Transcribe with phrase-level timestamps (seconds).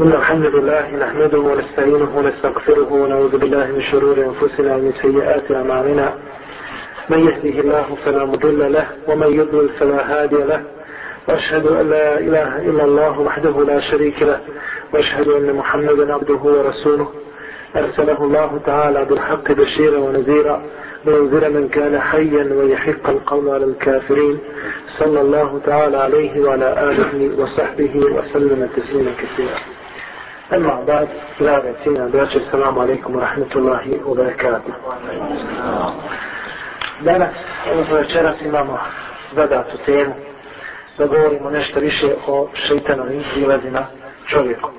[0.00, 6.14] إن الحمد لله نحمده ونستعينه ونستغفره ونعوذ بالله من شرور أنفسنا ومن سيئات أعمالنا.
[7.10, 10.62] من يهده الله فلا مضل له ومن يضلل فلا هادي له.
[11.28, 14.40] وأشهد أن لا إله إلا الله وحده لا شريك له.
[14.94, 17.08] وأشهد أن محمدا عبده ورسوله.
[17.76, 20.62] أرسله الله تعالى بالحق بشيرا ونذيرا.
[21.04, 24.38] لينذر من كان حيا ويحق القول على الكافرين.
[24.98, 29.79] صلى الله تعالى عليه وعلى آله وصحبه وسلم تسليما كثيرا.
[30.53, 31.07] أما بعد
[31.39, 34.73] لا سينا بيرش السلام عليكم ورحمة الله وبركاته
[37.01, 37.35] Danas,
[37.71, 38.79] odnosno večeras imamo
[39.35, 40.13] zadatu temu
[40.97, 43.79] da govorimo nešto više o šeitanovim prilazima
[44.27, 44.69] čovjeku.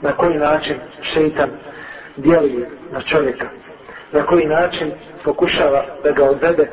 [0.00, 1.50] Na koji način šeitan
[2.16, 3.46] djeluje na čovjeka.
[4.12, 4.92] Na koji način
[5.24, 6.70] pokušava da ga odvede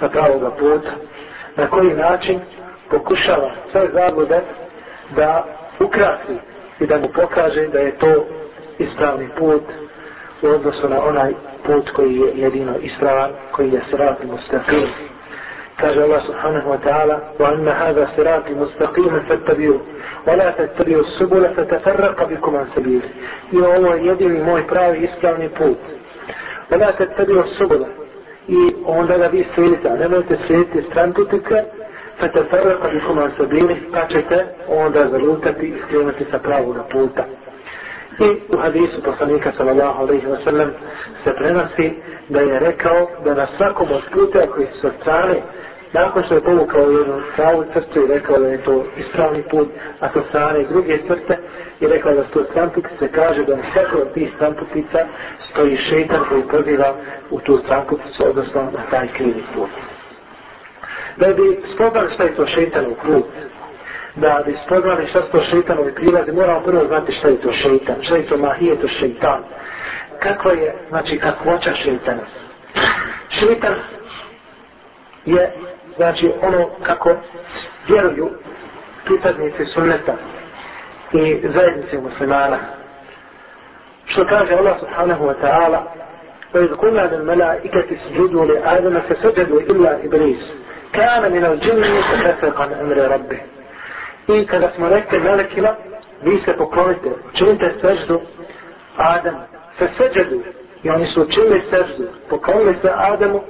[0.00, 0.90] sa pravoga puta.
[1.56, 2.40] Na koji način
[2.90, 4.40] pokušava sve zablude
[5.16, 5.44] da
[5.80, 6.38] ukrasi
[6.80, 8.26] i da mu pokaže da je to
[8.78, 9.62] ispravni put
[10.42, 11.32] u odnosu na onaj
[11.66, 14.88] put koji je jedino ispravan, koji je sirati mustaqim.
[15.80, 19.78] Kaže Allah subhanahu wa ta'ala وَأَنَّ هَذَا سِرَاتِ مُسْتَقِيمًا فَاتَّبِيُوا
[20.26, 23.02] وَلَا تَتَّبِيُوا السُّبُلَ فَتَفَرَّقَ بِكُمْ عَنْ سَبِيلِ
[23.52, 25.78] I ovo je jedini moj pravi ispravni put.
[26.70, 27.84] وَلَا تَتَّبِيُوا السُّبُلَ
[28.48, 31.62] I onda da vi slijedite, a nemojte slijediti stran putike,
[32.20, 37.24] فَتَفَرَّقَ بِكُمْ عَنْ سَبِيلِ pa ćete onda zalutati i skrenuti sa pravog puta.
[38.18, 40.70] I u hadisu poslanika sallallahu alaihi wa sallam
[41.24, 41.92] se prenosi
[42.28, 45.34] da je rekao da na svakom od puta koji su sa strane
[45.92, 49.68] nakon što je povukao jednu pravu crtu i rekao da je to ispravni put,
[50.00, 51.38] a sa strane druge crte
[51.80, 54.98] i rekao da su to stramputice, se kaže da na svakoj od tih stramputica
[55.50, 56.94] stoji šeitan koji poziva
[57.30, 59.70] u tu stramputicu, odnosno na taj krivi put.
[61.16, 63.24] Da bi spoznali šta je to šeitan u krug,
[64.16, 67.96] da bi spoznali šta su to šeitanovi prilazi, moramo prvo znati šta je to šeitan,
[68.00, 69.42] šta je to mahije, to šeitan.
[70.18, 72.22] Kako je, znači, kakvoća šeitana?
[73.28, 73.74] Šeitan
[75.24, 75.52] je,
[75.96, 77.14] znači, ono kako
[77.88, 78.30] vjeruju
[79.04, 80.14] pripadnici sunneta
[81.12, 82.58] i zajednice muslimana.
[84.04, 85.98] Što kaže Allah subhanahu wa ta'ala,
[86.54, 90.42] وإذ قلنا للملائكة اسجدوا لآدم فسجدوا إلا إبليس
[90.95, 93.37] kana min al džinni tefekan emre rabbi.
[94.27, 95.75] I kada smo rekli melekima,
[96.21, 98.21] vi se poklonite, učinite seždu
[98.97, 99.35] Adam,
[99.79, 100.41] Se seđedu,
[100.83, 103.41] i oni su učinili seždu, poklonili se Adamu,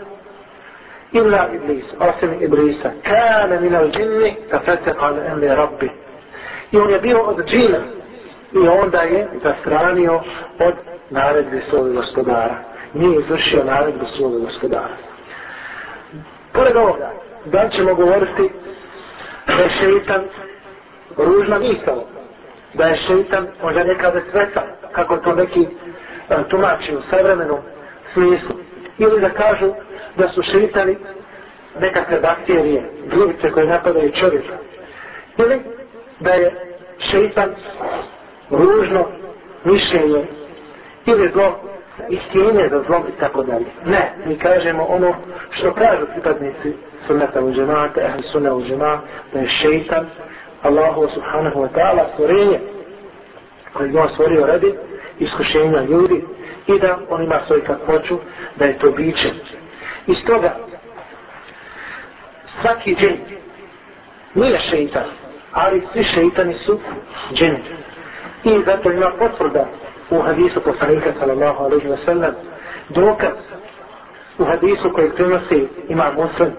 [1.12, 2.92] illa iblis, osim iblisa.
[3.04, 5.90] Kana min al džinni tefekan emre rabbi.
[6.72, 7.80] I on je bio od džina,
[8.54, 10.22] i onda je zastranio
[10.60, 10.74] od
[11.10, 12.56] naredbe svoj gospodara.
[12.94, 14.98] Nije izvršio naredbu svoj gospodara.
[16.54, 17.12] Pored ovoga,
[17.46, 18.50] da ćemo govoriti
[19.48, 20.22] da je šeitan
[21.18, 22.04] ružna misao?
[22.74, 25.68] Da je šeitan možda nekada sveta kako to neki
[26.30, 27.60] a, tumači u savremenom
[28.14, 28.60] smislu.
[28.98, 29.74] Ili da kažu
[30.18, 30.98] da su šeitani
[31.80, 34.54] nekakve bakterije gljivice koje napadaju čovjeka.
[35.38, 35.62] Ili
[36.20, 36.76] da je
[37.12, 37.56] šeitan
[38.50, 39.06] ružno
[39.64, 40.28] mišljenje
[41.06, 41.60] ili zlo
[42.10, 43.66] istjenje za zlom i tako dalje.
[43.86, 45.14] Ne, mi kažemo ono
[45.52, 46.74] što kažu pripadnici
[47.08, 49.02] sunnata u džemata, ehli sunna u džemata,
[49.34, 50.06] da je šeitan
[50.62, 52.60] Allahu subhanahu wa ta'ala stvorenje
[53.74, 54.74] koje je on stvorio radi
[55.20, 56.24] iskušenja ljudi
[56.68, 58.20] i da on ima svoj kakvoću
[58.56, 59.32] da je to biće.
[60.08, 60.56] Iz toga
[62.62, 63.18] svaki džin
[64.34, 65.06] nije šeitan,
[65.52, 66.80] ali svi šeitani su
[67.34, 67.58] džin.
[68.44, 69.66] I zato ima potvrda
[70.10, 72.34] u hadisu poslanika sallallahu alaihi wa sallam
[72.90, 73.34] dokaz
[74.38, 76.52] u hadisu koji prenosi ima muslim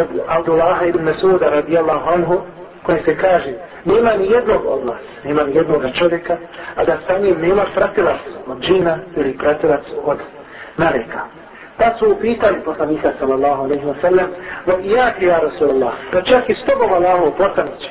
[0.00, 2.40] od Abdullaha ibn Mesuda radijallahu anhu
[2.82, 3.52] koji se kaže,
[3.84, 6.36] nema ni jednog od vas, nema ni jednog čovjeka,
[6.76, 10.18] a da sa njim nema pratilac od džina ili pratilac od
[10.78, 11.20] meleka.
[11.78, 14.28] Pa su upitali poslanika sallallahu alaihi wa sallam,
[14.66, 17.90] va i ja ti ja Rasulullah, pa čak i s tobom Allahu poslaniće.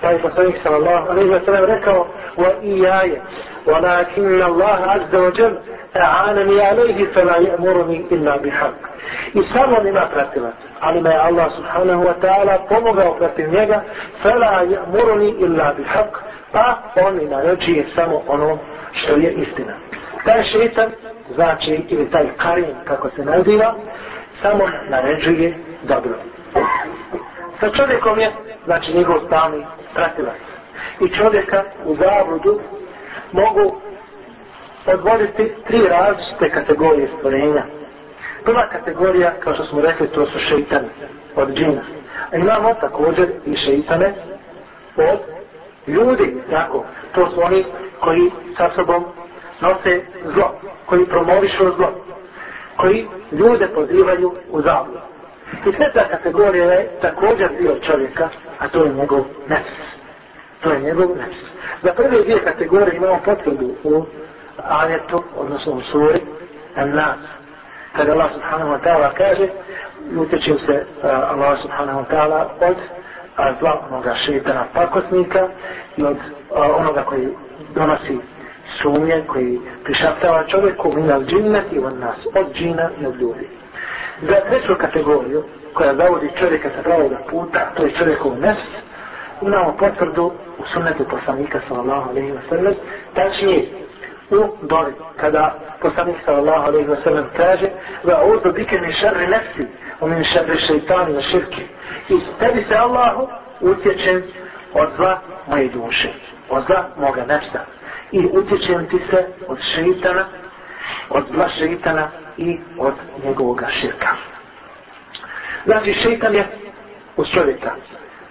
[0.00, 2.06] Pa je poslanik sallallahu alaihi wa sallam rekao,
[2.36, 3.22] va i ja je,
[3.65, 5.59] ولكن الله عز وجل
[5.97, 8.91] أعانني عليه فلا يأمرني إلا بحق
[9.33, 13.83] I samo nima pratilac, ali me Allah subhanahu wa ta'ala pomogao protiv njega,
[14.21, 14.63] fela
[14.93, 16.11] muruni illa bi haq,
[16.51, 18.57] pa on mi naređuje samo ono
[18.93, 19.73] što je istina.
[20.25, 20.89] Taj šeitan,
[21.35, 23.73] znači, ili taj karin, kako se naziva,
[24.41, 26.13] samo naređuje dobro.
[27.59, 28.31] Sa čovjekom je,
[28.65, 30.37] znači, njegov stalni pratilac.
[30.99, 32.59] I čovjeka u zabludu
[33.40, 33.80] mogu
[34.86, 37.62] odvoditi tri različite kategorije stvorenja.
[38.44, 40.88] Prva kategorija, kao što smo rekli, to su šeitani
[41.36, 41.82] od džina.
[42.32, 44.14] A imamo također i šeitane
[44.96, 45.18] od
[45.86, 46.84] Ljudi, tako,
[47.14, 47.64] to su oni
[48.00, 49.04] koji sa sobom
[49.60, 50.00] nose
[50.34, 50.54] zlo,
[50.86, 51.92] koji promovišu zlo,
[52.76, 55.00] koji ljude pozivaju u zavlju.
[55.66, 58.28] I treća kategorija je također dio čovjeka,
[58.58, 59.95] a to je njegov nefis.
[60.60, 61.38] To je njegov nefs.
[61.82, 64.04] Za prve dvije kategorije imamo potvrdu u
[64.68, 66.20] ajetu, odnosno u suri,
[66.76, 67.16] nas.
[67.92, 69.48] Kada Allah subhanahu wa ta'ala kaže,
[70.18, 75.48] utječe se uh, Allah subhanahu wa ta'ala od uh, zla onoga šeitana pakosnika
[75.96, 77.28] i od uh, onoga koji
[77.74, 78.18] donosi
[78.82, 83.48] sumnje, koji prišaptava čovjeku minal al i od nas, od džina i od ljudi.
[84.22, 85.44] Za treću kategoriju,
[85.74, 88.68] koja zavodi čovjeka sa pravog puta, to je čovjekov nefs,
[89.42, 92.72] imamo potvrdu u sunnetu poslanika sallallahu alaihi wa sallam,
[93.14, 93.68] tačnije
[94.30, 97.66] u dori, kada poslanik sallallahu alaihi wa sallam kaže
[98.04, 99.68] va uzu bike mi šarri nefsi,
[100.00, 101.64] u min šarri šeitani na širki.
[102.08, 103.28] I tebi se Allahu
[103.60, 104.22] utječem
[104.74, 106.08] od zla moje duše,
[106.48, 107.60] od zla moga nefsa.
[108.12, 110.24] I utječem ti se od šeitana,
[111.10, 112.94] od zla šeitana i od
[113.24, 114.08] njegovoga širka.
[115.64, 116.46] Znači, šeitan je
[117.16, 117.70] u čovjeka.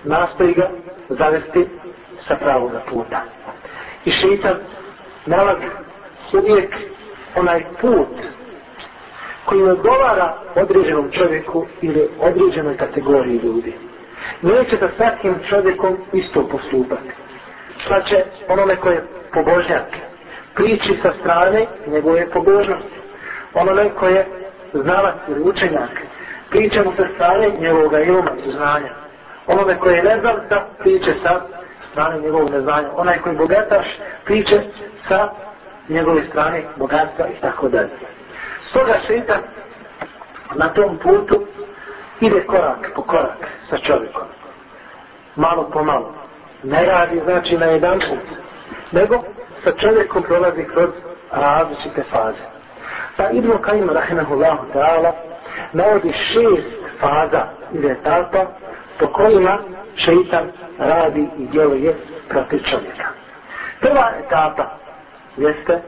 [0.06, 0.70] Nastoji ga
[1.10, 1.68] zavesti
[2.28, 3.22] sa pravog puta.
[4.06, 4.56] I šeitan
[5.26, 5.68] nalazi
[6.34, 6.76] uvijek
[7.36, 8.08] onaj put
[9.46, 13.74] koji odgovara određenom čovjeku ili određenoj kategoriji ljudi.
[14.42, 17.10] Neće da svakim čovjekom isto postupati.
[17.78, 19.86] Šta će onome koje je pobožnjak
[20.56, 22.96] priči sa strane njegove pobožnosti.
[23.54, 24.28] Onome koje je
[24.74, 26.06] znalac ili učenjak
[26.50, 29.05] priča mu sa strane njegovog iluma i znanja.
[29.48, 31.42] Onome koji je neznam da priče sa
[31.92, 32.88] strane njegovog neznanja.
[32.96, 33.86] Onaj koji je bogataš
[34.26, 34.62] priče
[35.08, 35.30] sa
[35.90, 37.90] njegove strane bogatstva i tako dalje.
[38.70, 39.40] Stoga šeitan
[40.56, 41.46] na tom putu
[42.22, 44.28] ide korak po korak sa čovjekom.
[45.36, 46.14] Malo po malo.
[46.64, 48.38] Ne radi znači na jedan put.
[48.92, 49.20] Nego
[49.64, 50.90] sa čovjekom prolazi kroz
[51.32, 52.46] različite faze.
[53.18, 55.12] Pa Ibn Kajim Rahimahullahu ta'ala
[55.74, 56.68] navodi šest
[57.00, 58.46] faza ili etapa
[59.00, 59.58] po kojima
[59.96, 61.96] šeitan radi i djeluje
[62.30, 63.08] protiv čovjeka.
[63.82, 64.64] Prva etapa
[65.38, 65.82] jeste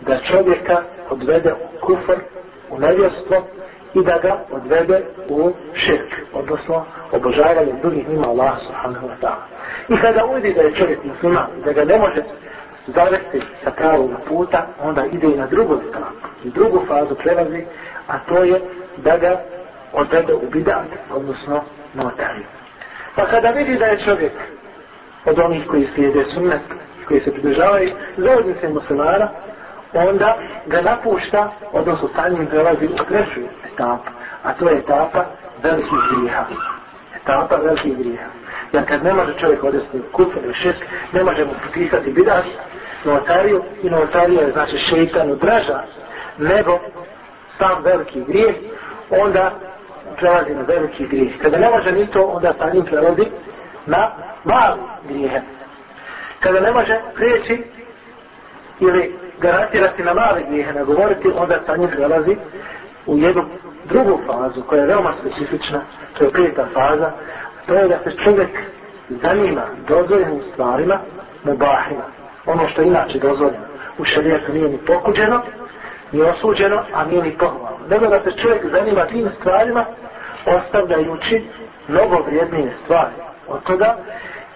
[0.00, 2.18] da čovjeka odvede u kufr,
[2.70, 3.36] u nevjerstvo
[3.94, 9.44] i da ga odvede u širk, odnosno obožavanje drugih nima Allah subhanahu wa ta'ala.
[9.88, 12.22] I kada uvidi da je čovjek muslima da ga ne može
[12.86, 17.64] zavesti sa pravog puta, onda ide i na drugu etapu, drugu fazu prelazi,
[18.08, 18.60] a to je
[18.96, 19.40] da ga
[19.92, 21.62] odvede u bidat, odnosno
[21.94, 22.46] notariju.
[23.16, 24.32] Pa kada vidi da je čovjek
[25.24, 26.60] od onih koji slijede sunnet,
[27.08, 29.28] koji se pridržavaju zajednice muslimara,
[29.92, 33.40] onda ga napušta, odnosno sa njim prelazi u treću
[33.72, 34.10] etapu,
[34.42, 35.24] a to je etapa
[35.62, 36.44] velikih griha.
[37.22, 38.26] Etapa velikih griha.
[38.72, 40.78] Jer kad ne može čovjek odesti kufr ili šesk,
[41.12, 42.44] ne može mu potisati bidas,
[43.04, 45.82] notariju, i notarija je znači šeitanu draža,
[46.38, 46.78] nego
[47.58, 48.54] sam veliki grijeh,
[49.10, 49.50] onda
[50.16, 51.32] prelazi na veliki grijeh.
[51.42, 53.24] Kada ne može ni to, onda sa njim prelazi
[53.86, 54.10] na
[54.44, 55.32] mali grijeh
[56.40, 57.62] kada ne može prijeći
[58.80, 62.36] ili garantirati na mali grijehe ne govoriti, onda sa njim prelazi
[63.06, 63.44] u jednu
[63.84, 65.80] drugu fazu koja je veoma specifična,
[66.18, 67.12] to je prijeta faza,
[67.66, 68.50] to je da se čovjek
[69.24, 70.98] zanima dozvoljenim stvarima,
[71.44, 72.04] mubahima,
[72.46, 73.64] ono što inače dozvoljeno.
[73.98, 75.42] U šarijetu nije ni pokuđeno,
[76.12, 77.86] ni osuđeno, a nije ni pohvalno.
[77.88, 79.84] Nego da se čovjek zanima tim stvarima,
[80.46, 81.44] ostavljajući
[81.88, 83.12] mnogo vrijednije stvari
[83.48, 83.96] od toga,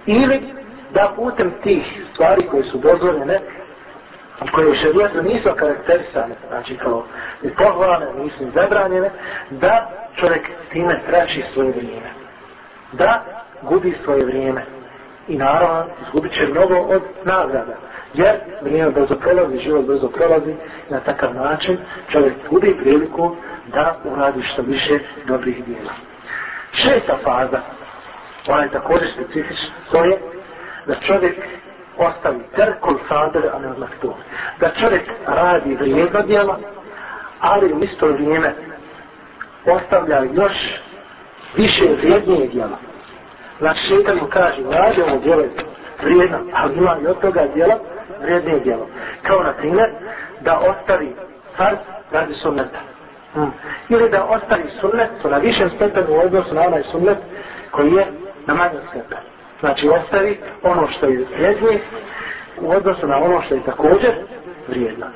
[0.07, 0.41] ili
[0.95, 3.39] da putem tih stvari koje su dozvoljene
[4.45, 7.05] i koje u šarijetu nisu karakterisane, znači kao
[7.43, 9.11] ni pohvalne, nisu zabranjene,
[9.51, 12.11] da čovjek time trači svoje vrijeme.
[12.93, 13.25] Da
[13.63, 14.65] gubi svoje vrijeme.
[15.29, 17.77] I naravno, izgubit će mnogo od nagrada.
[18.15, 20.55] Jer vrijeme brzo prolazi, život brzo prolazi,
[20.91, 21.79] na takav način
[22.09, 25.93] čovjek gubi priliku da uradi što više dobrih djela.
[26.73, 27.61] Šesta faza,
[28.47, 30.19] ona je također specifična, to je
[30.87, 31.37] da čovjek
[31.97, 34.15] ostavi terkul sadr, a ne odmaktu.
[34.61, 36.59] Da čovjek radi vrijedno djelo,
[37.41, 38.55] ali u isto vrijeme
[39.67, 40.81] ostavlja još
[41.57, 42.79] više vrijednije djela.
[43.59, 45.45] Znači šeitan mu kaže, radi ovo djelo
[46.03, 47.79] vrijedno, ali ima i od toga djela
[48.25, 48.87] vrijednije djelo.
[49.23, 49.91] Kao na primjer,
[50.41, 51.17] da ostavi
[51.57, 51.79] farz
[52.13, 52.81] radi sunneta.
[53.35, 53.53] Hmm.
[53.89, 57.19] Ili da ostavi sunnet, to na višem stepenu u odnosu na onaj sunnet
[57.71, 58.07] koji je
[58.47, 59.29] na manjem stepenu.
[59.61, 61.81] Znači ostavi ono što je vrijednije
[62.61, 64.13] u odnosu na ono što je također
[64.69, 65.07] vrijedno.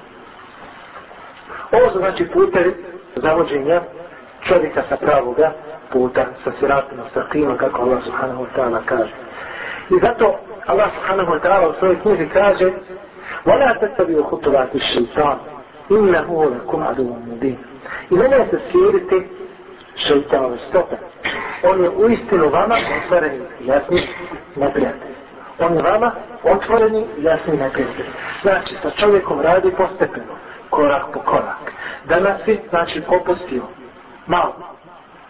[1.73, 2.75] Ovo su znači putevi
[3.15, 3.81] zavođenja
[4.43, 5.53] čovjeka sa pravoga
[5.93, 9.13] puta, sa siratima, sa klima, kako Allah subhanahu wa ta'ala kaže.
[9.91, 12.72] I zato Allah subhanahu wa ta'ala u svojoj knjizi kaže
[13.46, 15.38] وَلَا تَتَّبِيُوا خُطُوَاتِ الشَّيْطَانِ
[15.92, 17.58] إِنَّهُ لَكُمْ عَدُوٌ مُبِينٌ
[18.10, 19.28] I nemojte slijediti
[19.96, 20.96] šeitanove stope.
[21.64, 24.08] On je u istinu vama otvoreni jasni
[24.56, 25.16] neprijatelj.
[25.60, 26.12] On je vama
[26.44, 28.06] otvoreni jasni neprijatelj.
[28.42, 30.34] Znači, sa čovjekom radi postepeno,
[30.70, 31.74] korak po korak.
[32.06, 33.64] Da nas si, znači, popustio
[34.28, 34.54] malo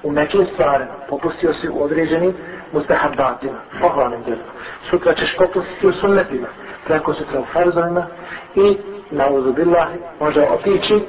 [0.04, 2.34] u nekim stvarima, popustio si u određenim
[2.73, 4.53] mustahabatima, pohvalnim djelima.
[4.91, 6.47] Sutra ćeš popustiti u sunnetima,
[6.85, 8.07] preko sutra u farzovima
[8.55, 8.77] i
[9.11, 9.89] na uzubillah
[10.21, 11.05] može otići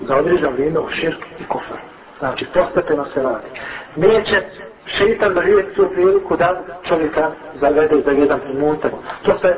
[0.00, 1.78] za određeno vrijeme u širk i kufar.
[2.18, 3.46] Znači, postepeno se radi.
[3.96, 4.42] Neće
[4.86, 8.92] šeitan doživjeti tu priliku da čovjeka zavede za jedan trenutak.
[9.22, 9.56] To se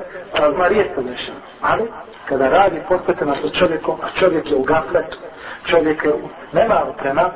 [0.59, 1.38] ma rijetko dešava.
[1.61, 1.82] Ali,
[2.28, 5.18] kada radi postepeno sa čovjekom, a čovjek je u gafletu,
[5.64, 7.30] čovjek je u nemalu prema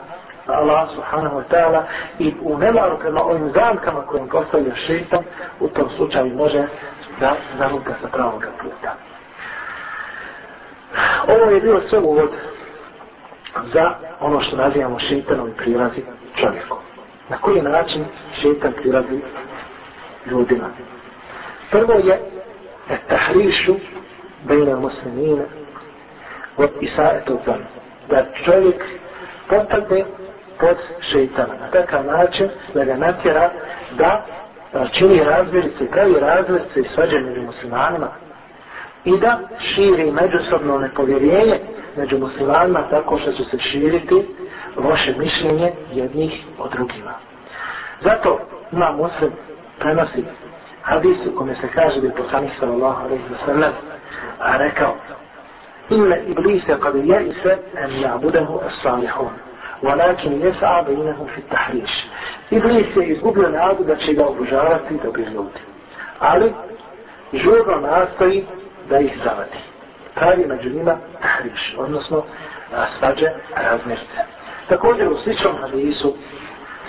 [0.46, 1.82] Allah subhanahu wa ta'ala
[2.18, 5.24] i u nemaru prema ovim zamkama kojim postavlja šeitan,
[5.60, 6.66] u tom slučaju može
[7.20, 8.94] da zaruka sa pravog puta.
[11.28, 12.30] Ovo je bilo sve uvod
[13.74, 16.02] za ono što nazivamo šeitanom prilazi
[16.36, 16.78] čovjeku.
[17.28, 18.04] Na koji način
[18.42, 19.20] šeitan prilazi
[20.26, 20.68] ljudima?
[21.70, 22.20] Prvo je
[23.08, 23.74] tahrišu
[24.42, 25.44] bejna muslimina
[26.56, 27.64] od isaetu zan.
[28.08, 28.84] Da čovjek
[29.48, 30.04] potade
[30.60, 30.76] pod
[31.10, 31.54] šeitana.
[31.60, 33.50] Na takav način da ga natjera
[33.98, 34.26] da
[34.92, 38.08] čini razmirice, pravi razmirice i svađe među muslimanima
[39.04, 41.58] i da širi međusobno nepovjerenje
[41.96, 44.26] među muslimanima tako što će se širiti
[44.76, 47.14] loše mišljenje jednih od drugima.
[48.04, 48.38] Zato
[48.72, 49.32] ima muslim
[49.78, 50.24] prenosi
[50.82, 53.72] hadis u kome se kaže da je poslanik sallallahu alaihi wa sallam
[54.40, 54.94] a rekao
[55.90, 59.30] inna iblisa kad je ise en ja'budahu as-salihun
[59.84, 61.92] walakin jes'a bejnahum fit tahriš
[62.50, 65.60] Iblis je izgubio nadu da će ga obožavati dobri ljudi.
[66.18, 66.52] Ali
[67.32, 68.46] žurno nastoji
[68.88, 69.58] da ih zavadi.
[70.14, 72.22] Pravi među njima tahriš, odnosno
[72.98, 74.24] svađe razmjerte.
[74.68, 76.14] Također u sličnom hadisu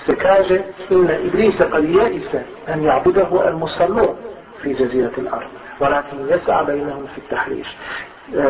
[0.08, 0.60] se kaže
[0.90, 4.16] inna iblisa kad je ise en ja'budahu al musallu
[4.62, 5.48] fi jazirati al-ard.
[5.80, 7.68] Walakin jes'a bejnahum fit tahriš.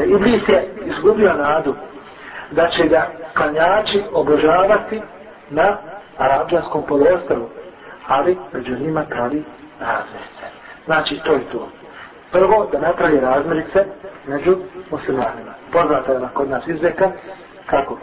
[0.06, 1.74] Iblis je izgubio nadu
[2.50, 5.02] da će ga klanjači obožavati
[5.50, 5.76] na
[6.18, 7.48] arabijskom polostavu,
[8.08, 9.44] ali među njima pravi
[9.80, 10.46] razmirice.
[10.84, 11.68] Znači, to je to.
[12.32, 13.84] Prvo, da napravi razmirice
[14.26, 14.56] među
[14.90, 15.54] muslimanima.
[15.72, 17.10] Poznata je kod nas izreka,
[17.66, 17.98] kako?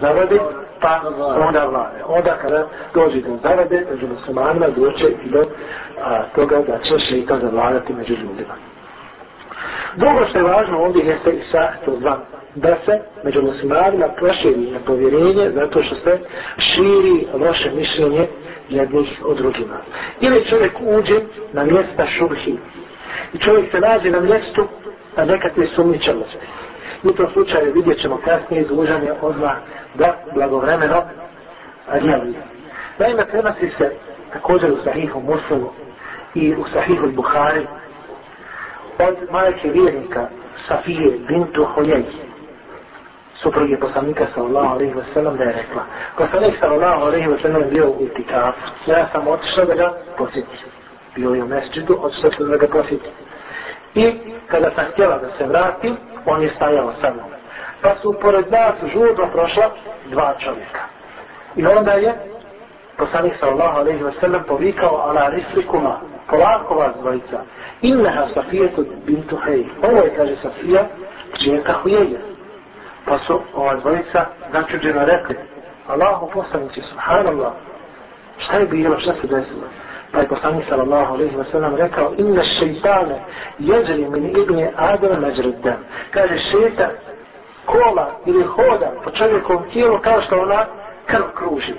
[0.00, 0.40] Zaradi,
[0.80, 1.00] pa
[1.48, 2.02] onda vlade.
[2.06, 5.42] Onda kada dođe do zarade, među muslimanima doće i do
[6.04, 8.54] a, toga da će šeitan zavladati među ljudima.
[9.96, 12.18] Drugo što je važno ovdje jeste i sa to zvan
[12.54, 16.18] da se među muslimanima proširi nepovjerenje zato što se
[16.58, 18.26] širi loše mišljenje
[18.68, 19.76] jednih od drugima.
[20.20, 21.14] Ili čovjek uđe
[21.52, 22.56] na mjesta šubhi
[23.32, 24.68] i čovjek se nađe na mjestu
[25.16, 26.36] na nekakve sumničavosti.
[27.02, 29.56] U tom slučaju vidjet ćemo kasnije izlužanje odmah
[29.94, 31.02] da blagovremeno
[32.00, 32.42] djeluje.
[32.98, 33.92] Naime, prenosi se
[34.32, 35.70] također u sahihu muslimu
[36.34, 37.66] i u sahihu Buhari
[38.98, 40.28] od majke vjernika
[40.68, 42.21] Safije bintu Hojeji
[43.42, 45.82] supruge poslanika sallallahu alaihi wa sallam da je rekla.
[46.16, 48.60] Poslanik sallallahu alaihi wa sallam bio u itikafu.
[48.86, 50.58] Ja sam otišao da ga posjeti
[51.14, 53.10] bio je u mesđidu otišao sam da ga posjeti
[53.94, 54.12] i
[54.46, 55.94] kada sam htjela da se vrati
[56.26, 57.30] on je stajao sa mnom.
[57.82, 59.70] Pa su pored nas žurno prošla
[60.10, 60.80] dva čovjeka.
[61.56, 62.14] I onda je
[62.98, 67.40] poslanik sallallahu alaihi wa sallam povikao ala rislikuma polako vas dvojica.
[67.82, 70.86] Inneha safijetu bintu hej ovo je kaže Safija
[71.42, 72.18] čijeka hujeja
[73.12, 75.36] Pa su ova dvojica začuđeno rekli,
[75.88, 77.52] Allahu poslanici, subhanallah,
[78.38, 79.66] šta je bilo, šta se desilo?
[80.12, 83.16] Pa je poslanik sallallahu alaihi wa sallam rekao, inna šeitane
[83.58, 85.76] jeđeri min ibni Adama međredem.
[86.10, 86.90] Kaže, šeitan
[87.66, 90.64] kola ili hoda po čovjekovom tijelu kao što ona
[91.06, 91.74] krv kruži.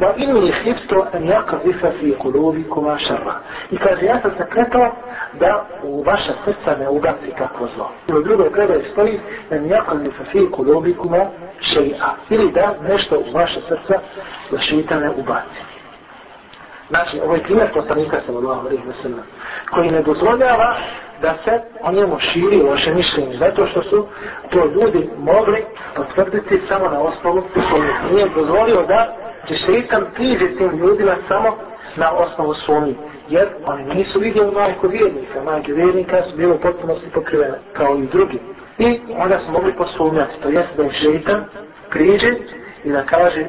[0.00, 3.34] Va inni hifto en jaka zifa fi kulubi kuma šarra.
[3.70, 4.92] I kaže, ja sam se kretao
[5.40, 7.90] da u vaša srca ne ugaci kakvo zlo.
[8.10, 9.20] I u drugoj predaj stoji
[9.50, 11.26] en jaka zifa fi kulubi kuma
[11.60, 12.14] šeja.
[12.30, 14.00] Ili da nešto u vaša srca
[14.50, 15.62] da šeita ne ubaci.
[16.88, 19.26] Znači, ovo je primjer poslanika sallallahu alaihi wa sallam,
[19.70, 20.74] koji ne dozvoljava
[21.22, 24.06] da se o njemu širi loše mišljenje, zato što su
[24.50, 25.64] to ljudi mogli
[25.96, 27.94] potvrditi samo na osnovu svojih.
[28.12, 29.16] Nije dozvolio da
[29.48, 31.56] će šeitan priđe tim ljudima samo
[31.96, 32.96] na osnovu sumnji.
[33.28, 35.42] Jer oni nisu vidjeli majku vjernika.
[35.44, 38.38] Majke vjernika su bile potpunosti pokrivene kao i drugi.
[38.78, 40.40] I onda su mogli posumnjati.
[40.42, 41.44] To jeste da je šeitan
[41.90, 42.34] priđe
[42.84, 43.44] i da kaže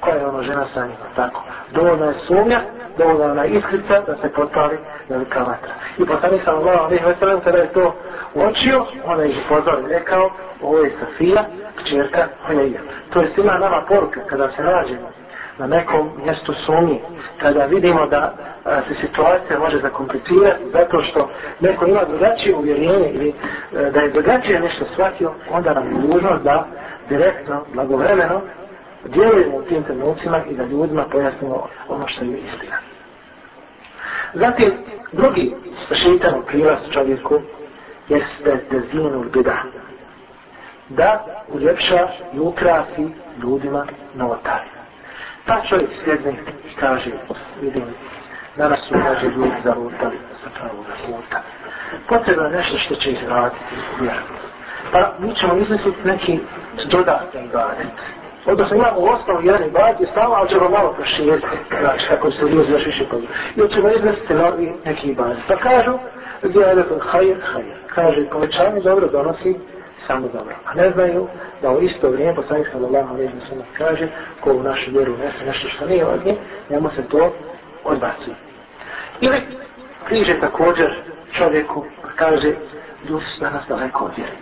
[0.00, 1.06] koja je ono žena sa njima.
[1.16, 1.44] Tako.
[1.72, 2.60] Dovoljna je sumnja
[2.98, 5.74] dovoljna ona iskrica da se potpali velika vatra.
[5.98, 7.94] I poslanik sam Allah, ali veselam kada je to
[8.34, 10.30] uočio, ona je pozor rekao,
[10.62, 11.44] ovo je Safija,
[11.84, 12.80] čerka Hojeja.
[13.12, 15.15] To je svima nama poruka kada se nađemo
[15.58, 17.00] na nekom mjestu sumnje,
[17.40, 18.34] kada vidimo da
[18.64, 24.10] a, se situacija može zakomplicirati zato što neko ima drugačije uvjerenje ili a, da je
[24.10, 26.66] drugačije nešto shvatio, onda nam je dužnost da
[27.08, 28.40] direktno, blagovremeno
[29.04, 32.76] djelujemo u tim trenucima i da ljudima pojasnimo ono što je istina.
[34.34, 34.72] Zatim,
[35.12, 35.54] drugi
[35.92, 37.40] šeitanov prilaz čovjeku
[38.08, 39.56] jeste dezinu bida.
[40.88, 43.08] Da uljepša i ukrasi
[43.42, 44.75] ljudima novotarima.
[45.46, 46.32] Pa čovjek sjedne
[46.70, 47.10] i kaže,
[47.60, 47.84] vidim,
[48.56, 51.42] danas su kaže ljudi zarutali sa pravog puta.
[52.08, 53.64] Potrebno je nešto što će izraditi
[54.00, 54.34] vjeru.
[54.92, 56.40] Pa mi ćemo izmisliti neki
[56.90, 57.96] dodatni ibadet.
[58.46, 61.46] Odnosno imamo u osnovu jedan ibadet i stava, ali ćemo malo proširiti,
[61.80, 63.32] znači kako se ljudi još više pogleda.
[63.56, 65.38] I ćemo izmisliti novi neki ibadet.
[65.48, 65.98] Pa kažu,
[66.42, 67.76] gdje je rekao, hajr, hajr.
[67.94, 69.56] Kaže, povećanje dobro donosi
[70.06, 70.54] samo dobro.
[70.64, 71.28] A ne znaju
[71.62, 74.08] da u isto vrijeme poslanik sallallahu alejhi ve sellem kaže
[74.40, 76.34] ko u našu vjeru nese nešto što nije od nje,
[76.70, 77.32] njemu se to
[77.84, 78.30] odbaci.
[79.20, 79.36] Ili
[80.08, 80.94] križe također
[81.32, 82.52] čovjeku pa kaže
[83.08, 84.36] ljudi su danas daleko od vjeri.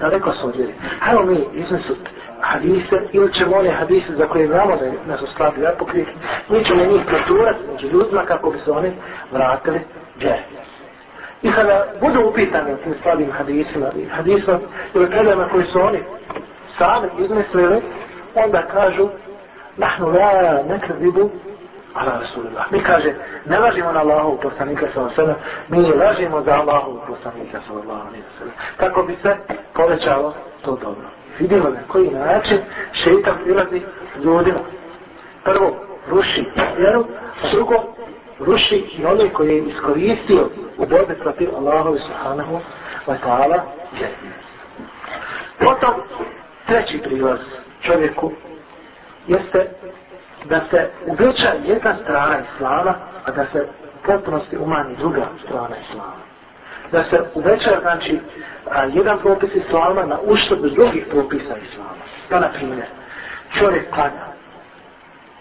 [0.00, 0.74] Daleko su od vjeri.
[1.00, 1.98] Hajmo mi iznesut
[2.40, 6.08] hadise ili ćemo one hadise za koje znamo da nas u uskladili apokrit,
[6.48, 8.92] mi ćemo njih proturati među ljudima kako bi se oni
[9.32, 9.80] vratili
[10.20, 10.53] vjeri.
[11.44, 14.58] I kada budu upitani o tim slabim hadisima i hadisima
[14.94, 15.98] ili predajama koji su oni
[16.78, 17.80] sami izmislili,
[18.34, 19.08] onda kažu
[19.76, 21.30] nahnu la nekredibu
[21.94, 22.72] ala Rasulullah.
[22.72, 23.14] Mi kaže,
[23.46, 28.24] ne lažimo na Allahovu poslanika sallallahu alaihi mi lažimo za Allahu poslanika sallallahu alaihi
[28.76, 29.36] Kako bi se
[29.74, 31.08] povećalo to dobro.
[31.38, 32.58] Vidimo na koji način
[32.92, 33.82] šeitan prilazi
[34.24, 34.58] ljudima.
[35.44, 35.76] Prvo,
[36.08, 36.44] ruši
[36.78, 37.04] vjeru,
[37.42, 37.74] a drugo,
[38.40, 40.48] ruši i one koje je iskoristio
[40.78, 42.60] u borbi protiv Allahovi subhanahu
[43.06, 43.60] wa ta'ala
[43.98, 44.14] vjeru.
[45.58, 45.94] Potom,
[46.66, 47.38] treći prilaz
[47.82, 48.32] čovjeku
[49.26, 49.70] jeste
[50.44, 52.94] da se uveća jedna strana islama,
[53.26, 56.24] a da se u potpunosti umanji druga strana islama.
[56.92, 58.20] Da se uveća, znači,
[58.70, 62.04] a, jedan propis islama na uštrb drugih propisa islama.
[62.30, 62.86] Da, na primjer,
[63.58, 64.26] čovjek klanja.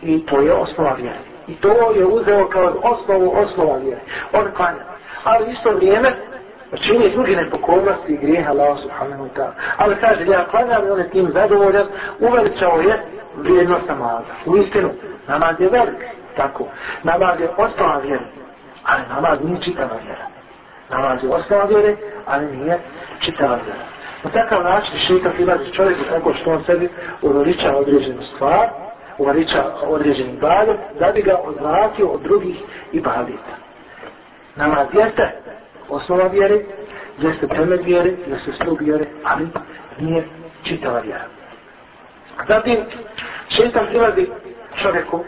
[0.01, 1.32] I to je osnova vjere.
[1.47, 4.01] I to je uzeo kao osnovu osnova vjere.
[4.33, 4.83] On klanja.
[5.23, 6.11] Ali isto vrijeme
[6.73, 9.53] pa čini drugi nepokornosti i grijeha Allah subhanahu wa ta'ala.
[9.77, 11.87] Ali kaže, ja klanjam i on je tim zadovoljan,
[12.19, 14.33] uveličao je vrijednost namaza.
[14.45, 14.89] U istinu,
[15.27, 16.03] namaz je velik,
[16.35, 16.67] tako.
[17.03, 18.25] Namaz je osnova vjere,
[18.83, 20.27] ali namaz nije čitava vjera.
[20.89, 22.79] Namaz je osnova vjere, ali nije
[23.19, 23.85] čitava vjera.
[24.23, 26.89] Na takav način šeitan ilazi čovjeku tako što on sebi
[27.21, 28.69] uveliča određenu stvar,
[29.23, 32.55] uveliča određen ibadet, da bi ga odvratio od drugih
[32.91, 33.55] ibadeta.
[34.55, 35.31] Namaz jeste
[35.89, 36.59] osnova vjere,
[37.19, 39.47] jeste temelj vjere, jeste stup vjere, ali
[39.99, 40.27] nije
[40.63, 41.25] čitava vjera.
[42.47, 42.77] Zatim,
[43.49, 44.27] šestan prilazi
[44.81, 45.23] čovjeku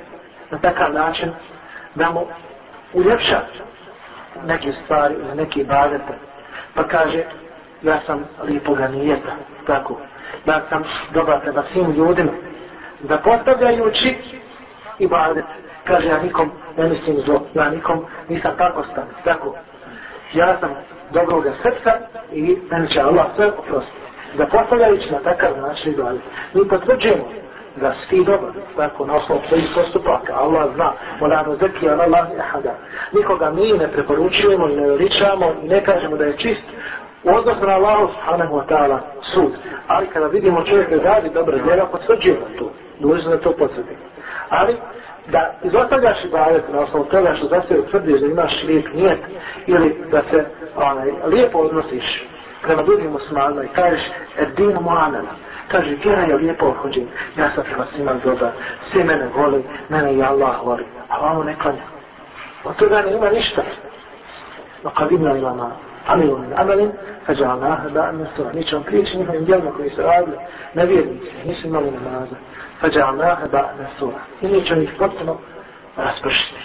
[0.51, 1.31] na takav način
[1.95, 2.27] da mu
[2.93, 3.41] uljepša
[4.45, 6.13] neke stvari ili neke ibadete,
[6.73, 7.23] pa kaže,
[7.81, 9.35] ja sam lijepoga nijeta,
[9.67, 9.97] tako,
[10.45, 12.31] ja sam dobar prema svim ljudima,
[12.99, 14.15] da postavljajući
[14.99, 15.45] i badet,
[15.83, 19.55] kaže, ja nikom ne mislim zlo, ja nikom nisam tako stan, tako,
[20.33, 20.75] ja sam
[21.13, 21.91] dobroga srca
[22.31, 24.05] i meni će Allah sve oprostiti.
[24.37, 26.21] Da postavljajući na takav način i badet.
[26.53, 27.25] Mi potvrđujemo
[27.81, 32.03] da si ti dobar, tako na osnovu svojih postupaka, Allah zna, ona no zeki, ona
[32.03, 32.75] Allah je hada.
[33.11, 36.63] Nikoga mi ne preporučujemo ne veličamo i ne kažemo da je čist
[37.25, 38.99] u odnosu na Allah subhanahu wa ta'ala
[39.33, 39.51] sud.
[39.87, 42.71] Ali kada vidimo čovjek da radi dobro djela, potvrđujemo to.
[42.99, 43.97] Dužno da to potvrdi.
[44.49, 44.77] Ali
[45.31, 49.19] da izostavljaš ibadet na osnovu toga što za sebe tvrdiš da imaš lijep nijet
[49.67, 52.27] ili da se onaj, lijepo odnosiš
[52.61, 54.01] prema drugim muslimanima i kažeš
[54.37, 55.33] edinu mu'amela
[55.67, 57.07] kaže vjera je lijepo obhođenje
[57.37, 58.51] ja sam prema svima dobar
[58.91, 61.83] svi mene voli mene i Allah voli a vamo ne klanja
[62.63, 63.61] od toga ne ima ništa
[64.83, 65.71] no kad ima ilama
[66.06, 66.92] amilu min amelin
[67.26, 70.36] fađalnaha da ne sura mi ćemo prijeći njihovim djelima koji su radili
[70.74, 72.36] nevjernici nisu imali namaza
[72.80, 75.38] فجعلناها بعد سورة i mi ćemo ih potpuno
[75.96, 76.60] raspršiti.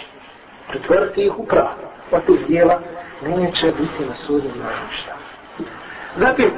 [0.69, 1.91] Pretvoriti ih u pravo.
[2.11, 2.79] Od tih dijela
[3.21, 5.13] neće biti na sudnjem na ništa.
[6.17, 6.51] Zatim,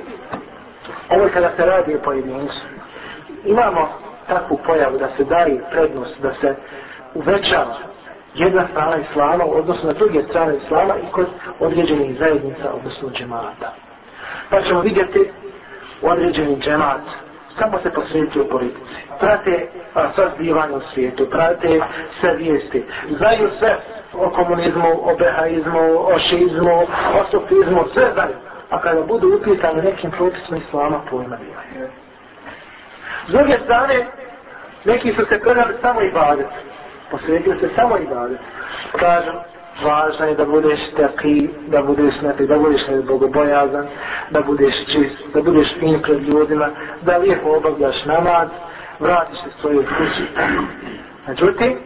[1.10, 2.62] ovo kada se radi o pojedincu,
[3.46, 3.90] imamo
[4.28, 6.56] takvu pojavu da se daje prednost, da se
[7.14, 7.78] uvećava
[8.35, 11.27] jedna strana islama, odnosno na druge strane islama i kod
[11.61, 13.75] određenih zajednica, odnosno džemata.
[14.51, 15.31] Pa ćemo vidjeti
[16.03, 17.01] određeni džemat
[17.59, 18.95] samo se posvetio politici.
[19.21, 19.67] Prate
[20.15, 21.81] sva zbivanja u svijetu, prate
[22.21, 22.85] sve vijesti,
[23.19, 23.77] znaju sve
[24.13, 26.79] o komunizmu, o behaizmu, o šizmu,
[27.21, 28.35] o sofizmu, sve znaju.
[28.71, 31.91] A kada budu upitani nekim propisima islama, pojma nemaju.
[33.29, 34.07] S druge strane,
[34.85, 36.72] neki su se predali samo i badeti
[37.13, 38.39] Posvetio se samo i dalje.
[38.93, 39.35] Kažem,
[39.85, 43.87] važno je da budeš taki, da budeš neki, da budeš bogobojazan,
[44.31, 46.69] da budeš čist, da budeš fin pred ljudima,
[47.03, 48.49] da lijepo obavljaš namaz,
[49.01, 50.25] vratiš se svojoj kući.
[51.29, 51.79] Međutim,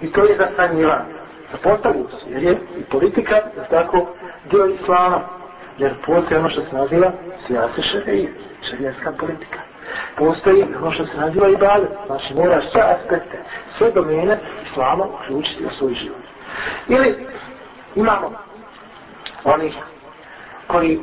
[0.00, 0.68] i to je za
[1.52, 4.06] Zapostavio se, jer je i politika, da tako,
[4.50, 5.20] dio islama.
[5.78, 7.12] Jer postoji ono što se naziva
[7.46, 8.32] sijase šarije,
[8.70, 9.67] šarijeska politika.
[10.16, 11.90] Postoji ono što se naziva i badet.
[12.06, 13.38] Znači, moraš sve aspekte,
[13.78, 14.38] sve domene
[14.70, 16.22] islama uključiti u svoj život.
[16.88, 17.26] Ili
[17.94, 18.28] imamo
[19.44, 19.74] onih
[20.66, 21.00] koji,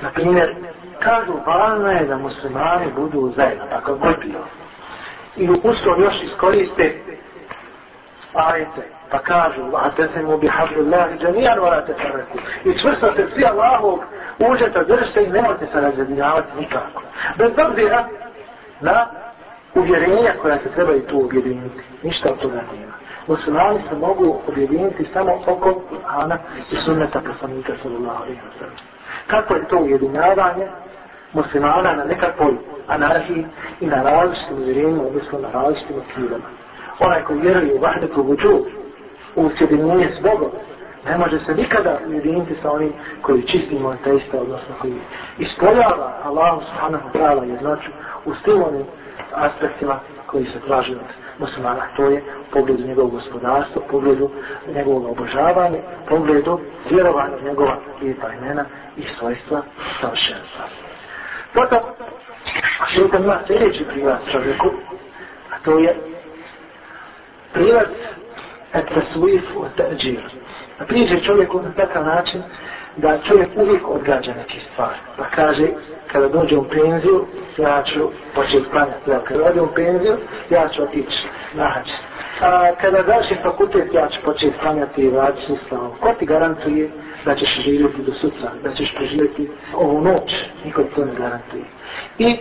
[0.00, 0.54] na primjer,
[0.98, 4.44] kažu pa važno je da muslimani budu zajedno, tako god bilo.
[5.36, 7.02] I u uslovom još iskoriste
[8.34, 12.38] ajete, pa kažu a te se mu bi hađu Allahi džanijan morate farati.
[12.64, 14.00] I čvrsto se svi Allahog
[14.52, 17.02] užeta držite i nemojte se razjedinjavati nikako.
[17.38, 18.08] Bez obzira
[18.80, 19.06] na
[19.74, 21.82] uvjerenja koja se i tu objediniti.
[22.02, 26.36] Ništa od toga nema muslimani se mogu objediniti samo oko Kur'ana
[26.72, 28.76] i sunneta poslanika sallallahu alaihi wa sallam.
[29.26, 30.66] Kako je to ujedinjavanje
[31.32, 32.54] muslimana na nekakvoj
[32.86, 33.46] anarhiji
[33.80, 36.48] i na različitim uvjerenjima, odnosno na različitim okvirama.
[37.06, 38.64] Onaj koji vjeruje u vahdetu vuđu,
[39.34, 40.50] usjedinjenje s Bogom,
[41.06, 44.94] ne može se nikada ujediniti sa onim koji čisti monoteista, odnosno koji
[45.38, 47.90] ispoljava Allahu subhanahu wa ta'ala jednoću
[48.24, 48.84] u svim onim
[49.34, 51.00] aspektima koji se traži od
[51.38, 51.82] muslimana.
[51.96, 54.30] To je pogledu njegovog gospodarstva, pogledu
[54.74, 58.64] njegovog obožavanja, pogledu vjerovanja njegova lijepa imena
[58.96, 59.62] i svojstva
[60.00, 60.64] savršenstva.
[61.54, 61.78] Potom,
[62.94, 64.68] šeitan ima sljedeći prilaz čovjeku,
[65.50, 65.96] a to je
[67.52, 67.86] prilaz
[68.74, 70.22] et tasvif u teđir.
[70.78, 72.42] A priđe čovjeku na takav način
[72.96, 74.98] da čovjek uvijek odgađa neke stvari.
[75.16, 75.68] Pa kaže,
[76.12, 77.26] kada dođe u penziju,
[77.58, 79.10] ja ću početi klanjati.
[79.10, 80.16] Ja, kada dođe u penziju,
[80.50, 81.18] ja ću otići
[81.54, 81.88] na hađ.
[82.40, 85.92] A kada završim fakultet, ja ću početi klanjati i vratiti se slavom.
[86.00, 86.90] Ko ti garantuje
[87.24, 90.34] da ćeš živjeti do sutra, da ćeš preživjeti ovu noć?
[90.64, 91.64] Niko ti to ne garantuje.
[92.18, 92.36] I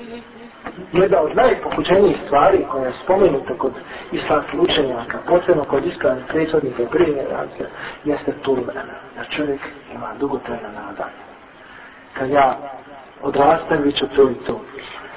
[0.93, 3.73] jedna od najpokuđenijih stvari koja je spomenuta kod
[4.11, 7.67] islamskih učenjaka, posebno kod ispravnih prethodnika i prije generacija,
[8.03, 8.95] jeste turmena.
[9.15, 9.61] Da čovjek
[9.95, 11.23] ima dugotrajna nadanja.
[12.13, 12.51] Kad ja
[13.21, 14.61] odrastam, bit ću to i to.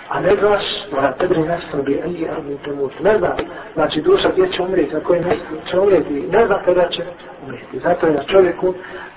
[0.09, 2.93] A ne znaš, da tebe ne sam bi, ali ja mi te mut.
[3.01, 3.37] Ne znam,
[3.75, 7.03] znači duša gdje će umrijeti, na koje mjesto će umrijeti, ne znam kada će
[7.43, 7.79] umrijeti.
[7.79, 8.75] Zato je na čovjeku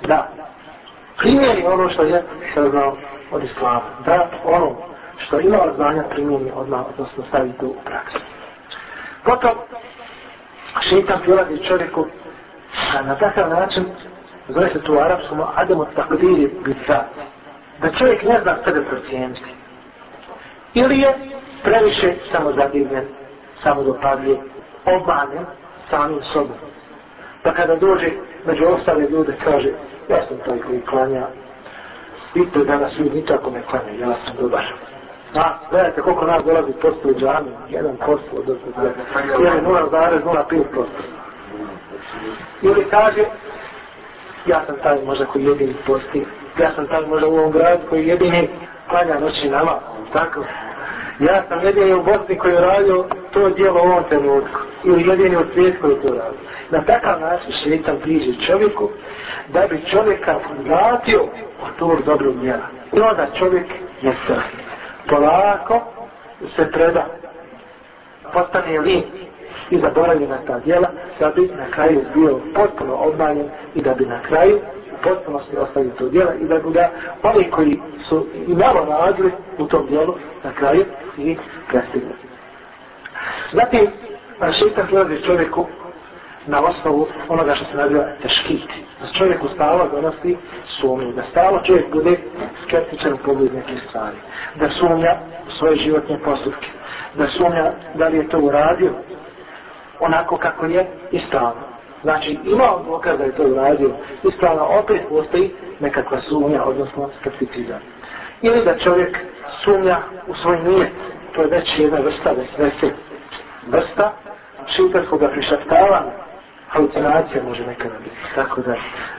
[0.08, 0.30] da
[1.18, 2.96] primjeri ono što je saznao
[3.32, 3.82] od islama.
[4.06, 4.76] Da ono
[5.18, 8.20] što ima od znanja primjeni odmah, odnosno stavi to u praksu.
[9.24, 9.52] Potom,
[10.82, 12.06] šeitan prilazi čovjeku
[13.06, 13.86] na takav način,
[14.50, 17.06] zove se tu u arapskom, ademo takdiri bizat.
[17.82, 19.56] Da čovjek ne zna sebe procijeniti.
[20.74, 21.14] Ili je
[21.64, 23.06] previše samozadivljen,
[23.64, 24.38] samodopadljiv,
[24.86, 25.46] obmanen
[25.90, 26.58] samim sobom.
[27.44, 28.10] Pa kada dođe
[28.46, 29.70] među ostale ljude, kaže,
[30.10, 31.28] ja sam taj koji klanja,
[32.34, 34.66] vidite danas ljudi nikako me klanja, ja sam dobar.
[35.34, 38.56] A, gledajte koliko nas dolazi posto u džami, jedan posto, do
[39.40, 40.86] ili 0,05%.
[42.62, 43.24] Ili kaže,
[44.46, 46.24] ja sam taj možda koji jedini posti,
[46.60, 48.50] ja sam taj možda u ovom gradu koji jedini
[48.90, 49.80] klanja noći nama,
[50.14, 50.44] tako.
[51.20, 55.38] Ja sam jedini u Bosni koji je radio to djelo u ovom trenutku, ili jedini
[55.38, 56.40] u svijetu koji to radio.
[56.70, 58.90] Na takav način šetan priđe čovjeku,
[59.54, 61.22] da bi čovjeka vratio
[61.64, 62.68] od tog dobrog djela.
[62.98, 63.66] I onda čovjek
[64.02, 64.65] je strah
[65.10, 65.82] polako
[66.56, 67.06] se preda
[68.34, 69.04] postane li
[69.70, 70.88] i zaboravi na ta djela
[71.20, 74.60] da bi na kraju bio potpuno obmanjen i da bi na kraju
[75.04, 76.90] potpuno se ostavio to djela i da bi ga
[77.24, 80.14] oni koji su i malo radili u tom djelu
[80.44, 80.86] na kraju
[81.18, 81.38] i
[81.68, 82.16] prestigli.
[83.54, 83.88] Zatim,
[84.60, 85.68] šeitan prilazi čovjeku
[86.46, 88.85] na osnovu onoga što se naziva teškiti.
[89.02, 90.38] Da čovjek u stalo donosi
[90.80, 91.12] sumnju.
[91.12, 92.18] Da stalo čovjek bude
[92.68, 94.18] skeptičan u pogledu nekih stvari.
[94.56, 95.16] Da sumnja
[95.58, 96.68] svoje životne postupke.
[97.16, 98.92] Da sumnja da li je to uradio
[100.00, 101.62] onako kako je ispravno.
[102.04, 103.92] Znači, ima on dokaz da je to uradio
[104.24, 107.80] ispravno, opet postoji nekakva sumnja, odnosno skepticizam.
[108.42, 109.18] Ili da čovjek
[109.64, 110.92] sumnja u svoj nijet.
[111.36, 112.74] To je već jedna vrsta, već
[113.68, 114.12] vrsta
[114.76, 116.25] šutarskog prišaptavanja
[116.76, 118.16] halucinacija može nekada biti.
[118.36, 118.76] Tako da.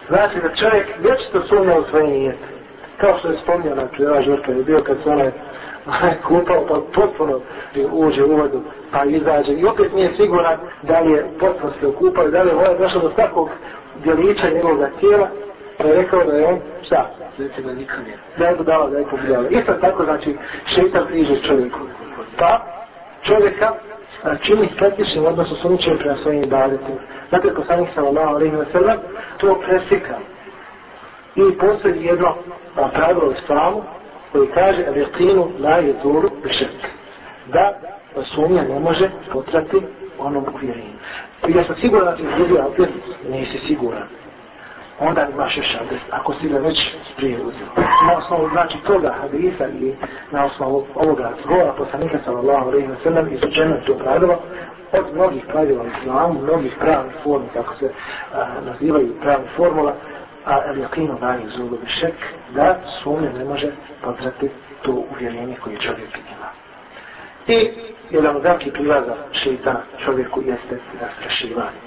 [0.09, 2.47] Znači da čovjek vječito sumnja u svoje nijete.
[3.01, 5.31] Kao što je spomnio na prijeva žrtva, je bio kad se onaj
[6.29, 7.41] kupao, pa potpuno
[7.93, 9.53] uđe u vodu, pa izađe.
[9.53, 13.01] I opet nije siguran da li je potpuno se okupao, da li je voda došla
[13.01, 13.51] do svakog
[14.05, 15.29] djelića njegovog tijela,
[15.79, 17.11] pa je rekao da je on, šta?
[17.37, 18.19] Znači da nikad nije.
[18.39, 19.49] Da je budala, da je pobudala.
[19.49, 20.37] Isto tako, znači,
[20.75, 21.79] šeitan priđe čovjeku.
[22.39, 22.67] Pa,
[23.23, 23.73] čovjeka
[24.43, 27.01] čini skeptičnim odnosu suničim prema svojim ibadetima.
[27.31, 28.99] Dakle, poslanik sallallahu alaihi wa sallam
[29.39, 30.19] to presikao.
[31.37, 32.35] I postoji jedno
[32.95, 33.83] pravilo u islamu
[34.33, 36.77] koji kaže Rekinu la je zuru bešet.
[37.47, 37.73] Da
[38.35, 39.77] sumnja ne može potrati
[40.19, 40.97] onom uvjerenju.
[41.49, 42.93] I ja sam siguran da ti izgubio abdest,
[43.29, 44.09] nisi siguran.
[45.01, 46.79] Onda imaš još abdest, ako si ga već
[47.17, 47.67] prije uzio.
[48.07, 49.95] Na osnovu znači toga hadisa i
[50.31, 54.43] na osnovu ovoga zgora poslanika sallallahu alaihi wa sallam izučeno to pravilo
[54.93, 57.91] od mnogih pravila u islamu, mnogih pravnih formi, kako se
[58.35, 59.95] a, nazivaju pravne formula,
[60.45, 62.15] a el jakino dani zulu šek,
[62.55, 63.73] da sumnje ne može
[64.03, 64.51] podrati
[64.83, 66.49] to uvjerenje koje čovjek ima.
[67.47, 67.71] I
[68.11, 71.81] jedan od velikih prilaza šeitana čovjeku jeste zastrašivanje.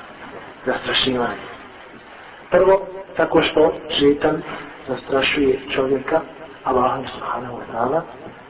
[0.65, 1.47] Zastrašivanje.
[2.51, 4.41] Prvo, tako što šeitan
[4.87, 6.21] zastrašuje čovjeka,
[6.63, 8.01] Allahom subhanahu wa ta'ala,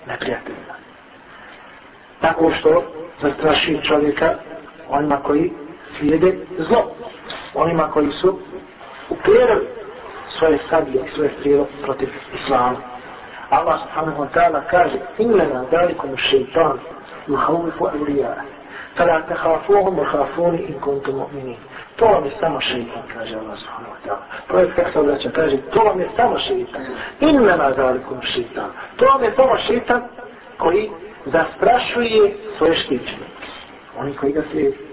[0.08, 0.79] neprijateljima.
[2.22, 2.84] Tako što
[3.22, 4.34] zastraši čovjeka
[4.90, 5.52] onima koji
[5.98, 6.92] slijede zlo.
[7.54, 8.40] Onima koji su
[9.10, 9.68] uperili
[10.40, 12.78] svoje sablje i svoje strijelo protiv islama.
[13.50, 16.78] Allah subhanahu wa ta'ala kaže Inna dalikum šeitan
[17.28, 18.42] yuhawifu awliya'a
[18.98, 21.58] fala tehafuhum wa in kuntum mu'minin.
[21.96, 24.24] To vam je samo šeitan, kaže Allah subhanahu wa ta'ala.
[24.48, 26.86] Projekt kako se obraća, kaže, to vam je samo šeitan.
[27.20, 28.70] Inna dalikum šeitan.
[28.98, 30.02] To vam je samo šeitan
[30.58, 30.90] koji
[31.26, 33.30] zastrašuje svoje štićenje.
[34.00, 34.90] Oni koji ga slijedi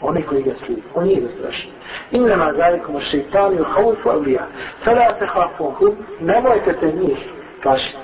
[0.00, 0.82] oni koji ga slijedi.
[0.94, 1.70] On nije zastrašen.
[2.10, 4.46] Innama zalikum šeitanu haufu avlija.
[4.84, 7.18] Fela se hafuhu, nemojte se njih
[7.62, 7.96] plašiti.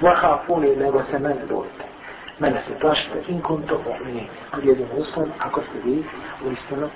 [0.00, 1.84] Vahafuni, nego se mene bojite.
[2.38, 4.28] Mene se plašite, in kunto omini.
[4.52, 6.04] Pod jedin uslom, ako ste vi
[6.46, 6.88] u istinu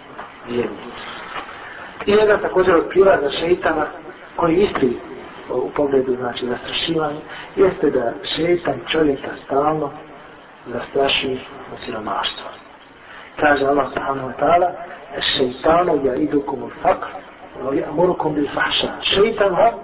[0.48, 0.76] vjerni.
[2.06, 3.86] I jedan također od prilaza šeitana,
[4.36, 4.98] koji isti
[5.50, 7.20] u pogledu, znači, zastrašivanje,
[7.56, 9.92] jeste da šeitan čovjeka stalno
[10.72, 11.38] zastraši
[11.74, 12.50] u siromaštva.
[13.40, 14.68] kaže Allah subhanahu wa ta'ala
[15.36, 17.06] šeitanu ja idukum u fakr
[17.72, 18.88] ja murukum bil fahša.
[19.02, 19.74] Šeitan vam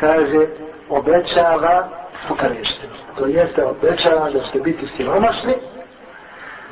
[0.00, 0.46] kaže
[0.88, 1.88] obećava
[2.28, 5.54] fukareštinu to jeste obećava da ćete biti siromašni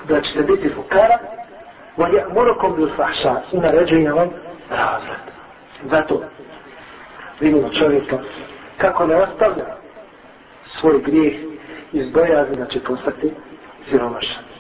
[0.09, 1.18] da ćete biti fukara
[1.96, 4.31] wa ja murukum bil fahša i naređuje vam
[4.70, 5.26] razred.
[5.90, 6.22] Zato
[7.40, 8.18] vidimo čovjeka
[8.78, 9.66] kako ne ostavlja
[10.81, 11.52] svoj grijeh
[11.92, 13.33] iz bojazni da će postati
[13.90, 14.52] siromašan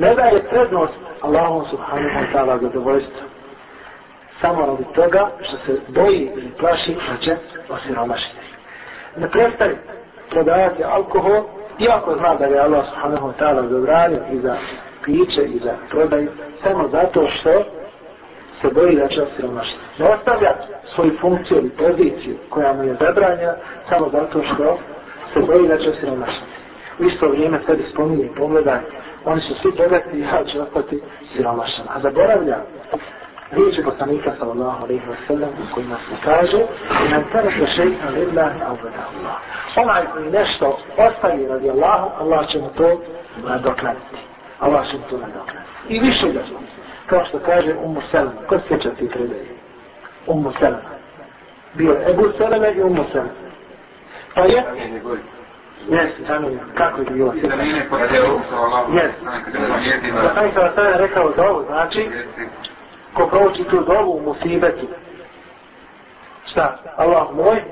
[0.00, 3.22] ne daje prednost Allahom subhanahu wa ta'ala zadovoljstvo.
[4.40, 7.36] Samo radi toga što se boji ili plaši da će
[7.68, 8.36] osiromašiti.
[9.16, 9.76] Ne prestaje
[10.30, 11.42] prodavati alkohol,
[11.78, 14.56] iako zna da je Allah subhanahu wa ta'ala zabranio i za
[15.04, 16.30] piće i za prodaju,
[16.64, 17.64] samo zato što
[18.60, 19.78] se boji da će osiromašiti.
[19.98, 20.52] Ne ostavlja
[20.94, 23.54] svoju funkciju ili poziciju koja mu je zabranjena,
[23.88, 24.78] samo zato što
[25.34, 26.59] se boji da će osiromašiti.
[27.00, 28.80] U isto vrijeme sebi spominje i pogleda,
[29.24, 31.02] oni su svi bogati i ja ću ostati
[31.36, 31.84] siromašan.
[31.88, 32.56] A zaboravlja
[33.50, 36.58] riječi poslanika sallallahu alaihi wa sallam u kojima se kaže
[37.06, 39.36] i nam tada se šeitna lillahi avvada Allah.
[39.76, 43.00] Onaj koji nešto ostavi radi Allahu, Allah će mu to
[43.44, 44.16] nadoknaditi.
[44.60, 45.70] Allah će mu to nadoknaditi.
[45.88, 46.40] I više da.
[47.06, 48.32] Kao što kaže Ummu Selma.
[48.48, 49.46] Ko sjeća ti predaje?
[50.26, 50.90] Ummu Selma.
[51.74, 53.30] Bio je Ebu Selma i Ummu Selma.
[54.34, 54.64] Pa je...
[55.88, 57.32] Jesi, Džanija, kako je bilo?
[57.32, 57.50] Jesi.
[60.12, 62.08] Da sam se vas rekao dovu, znači,
[63.14, 64.86] ko prouči tu dovu u musibetu,
[66.50, 67.62] šta, Allah moj,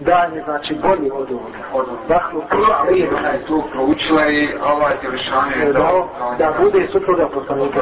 [0.00, 1.98] dan je znači bolji od ovoga.
[2.08, 6.06] Zahlu prija, ali je da je tu proučila i ovaj je lišanje da,
[6.38, 7.80] da bude supruga poslanika.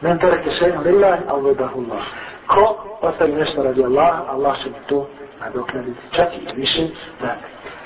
[0.00, 2.04] Men tereke še'an lillahi, Allah da Allah.
[2.46, 5.08] Ko ostavi nešto radi Allah, Allah će to
[5.40, 5.98] nadoknaditi.
[6.10, 6.88] Čak i više,
[7.20, 7.36] da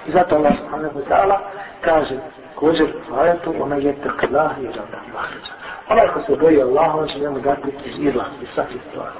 [0.06, 1.38] I zato Allah subhanahu wa ta'ala
[1.80, 2.18] kaže
[2.54, 5.52] kođer u ona je teklah i rada mahrađa.
[5.90, 9.18] Onaj ko se boji Allah, on će njemu dati izla iz svakih stvari.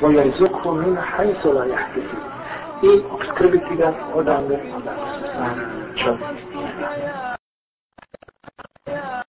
[0.00, 0.32] Ma je
[0.72, 0.96] min
[1.44, 2.16] la jahtiti.
[2.82, 5.64] I obskrbiti ga odavne odavne.
[5.96, 6.20] Čovjek.